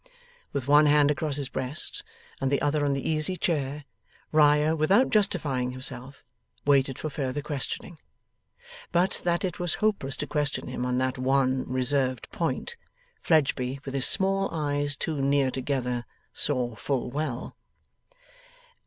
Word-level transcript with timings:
With 0.51 0.67
one 0.67 0.87
hand 0.87 1.11
across 1.11 1.35
his 1.35 1.47
breast 1.47 2.03
and 2.41 2.51
the 2.51 2.59
other 2.59 2.83
on 2.83 2.93
the 2.93 3.07
easy 3.07 3.37
chair, 3.37 3.85
Riah, 4.31 4.75
without 4.75 5.11
justifying 5.11 5.69
himself, 5.73 6.23
waited 6.65 6.97
for 6.97 7.11
further 7.11 7.43
questioning. 7.43 7.99
But, 8.91 9.21
that 9.25 9.45
it 9.45 9.59
was 9.59 9.75
hopeless 9.75 10.17
to 10.17 10.25
question 10.25 10.65
him 10.67 10.87
on 10.87 10.97
that 10.97 11.19
one 11.19 11.65
reserved 11.71 12.31
point, 12.31 12.77
Fledgeby, 13.21 13.79
with 13.85 13.93
his 13.93 14.07
small 14.07 14.49
eyes 14.51 14.95
too 14.95 15.21
near 15.21 15.51
together, 15.51 16.07
saw 16.33 16.73
full 16.75 17.11
well. 17.11 17.55